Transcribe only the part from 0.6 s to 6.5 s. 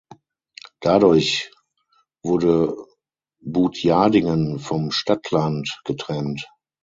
Dadurch wurde Butjadingen vom Stadland getrennt.